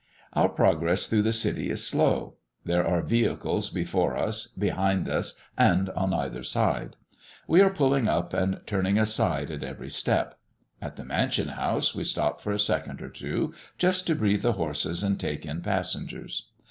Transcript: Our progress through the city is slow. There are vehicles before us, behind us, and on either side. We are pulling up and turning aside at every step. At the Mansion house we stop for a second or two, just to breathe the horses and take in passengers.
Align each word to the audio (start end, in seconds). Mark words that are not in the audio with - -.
Our 0.33 0.49
progress 0.49 1.05
through 1.05 1.21
the 1.21 1.31
city 1.31 1.69
is 1.69 1.85
slow. 1.85 2.37
There 2.65 2.87
are 2.87 3.03
vehicles 3.03 3.69
before 3.69 4.17
us, 4.17 4.47
behind 4.47 5.07
us, 5.07 5.35
and 5.55 5.91
on 5.91 6.11
either 6.11 6.41
side. 6.41 6.95
We 7.47 7.61
are 7.61 7.69
pulling 7.69 8.07
up 8.07 8.33
and 8.33 8.61
turning 8.65 8.97
aside 8.97 9.51
at 9.51 9.63
every 9.63 9.91
step. 9.91 10.39
At 10.81 10.95
the 10.95 11.05
Mansion 11.05 11.49
house 11.49 11.93
we 11.93 12.03
stop 12.03 12.41
for 12.41 12.51
a 12.51 12.57
second 12.57 12.99
or 12.99 13.09
two, 13.09 13.53
just 13.77 14.07
to 14.07 14.15
breathe 14.15 14.41
the 14.41 14.53
horses 14.53 15.03
and 15.03 15.19
take 15.19 15.45
in 15.45 15.61
passengers. 15.61 16.47